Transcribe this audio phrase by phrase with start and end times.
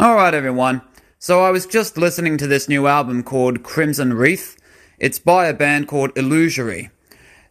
[0.00, 0.80] Alright, everyone.
[1.18, 4.56] So I was just listening to this new album called Crimson Wreath.
[4.98, 6.88] It's by a band called Illusory.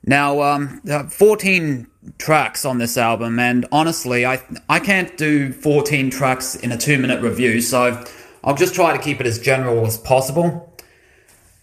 [0.04, 1.86] Now, um, are 14
[2.18, 6.98] tracks on this album, and honestly, I I can't do 14 tracks in a two
[6.98, 8.04] minute review, so
[8.44, 10.76] I'll just try to keep it as general as possible.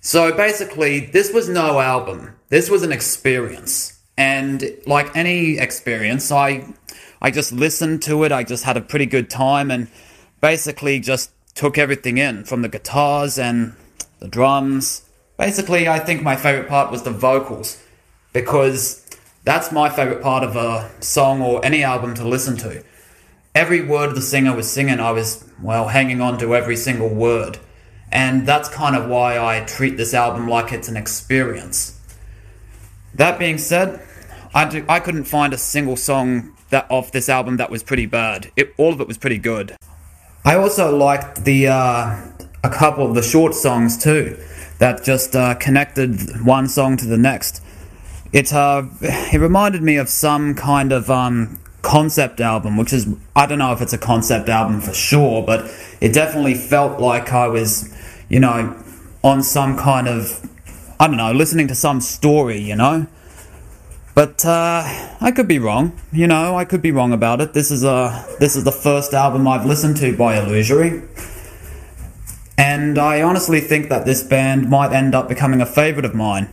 [0.02, 2.36] So basically, this was no album.
[2.48, 6.64] This was an experience, and like any experience, I
[7.20, 8.30] I just listened to it.
[8.30, 9.88] I just had a pretty good time, and
[10.40, 13.74] basically just took everything in from the guitars and
[14.20, 15.08] the drums.
[15.38, 17.82] Basically, I think my favorite part was the vocals
[18.32, 19.08] because
[19.44, 22.82] that's my favorite part of a song or any album to listen to.
[23.54, 27.58] Every word the singer was singing, I was, well, hanging on to every single word.
[28.12, 31.98] And that's kind of why I treat this album like it's an experience.
[33.14, 34.06] That being said,
[34.54, 38.06] I, do, I couldn't find a single song that off this album that was pretty
[38.06, 38.50] bad.
[38.56, 39.76] It, all of it was pretty good.
[40.46, 42.16] I also liked the uh,
[42.62, 44.38] a couple of the short songs too
[44.78, 47.60] that just uh, connected one song to the next.
[48.32, 53.46] It uh, it reminded me of some kind of um, concept album, which is I
[53.46, 55.68] don't know if it's a concept album for sure, but
[56.00, 57.92] it definitely felt like I was,
[58.28, 58.80] you know,
[59.24, 60.48] on some kind of
[61.00, 63.08] I don't know, listening to some story, you know.
[64.16, 64.82] But uh,
[65.20, 65.92] I could be wrong.
[66.10, 67.52] You know, I could be wrong about it.
[67.52, 71.02] This is a this is the first album I've listened to by Illusory.
[72.56, 76.48] And I honestly think that this band might end up becoming a favorite of mine.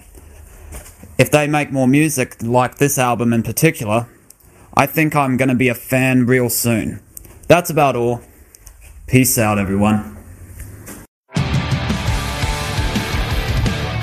[1.18, 4.07] If they make more music like this album in particular,
[4.73, 7.00] I think I'm going to be a fan real soon.
[7.47, 8.22] That's about all.
[9.07, 10.22] Peace out, everyone.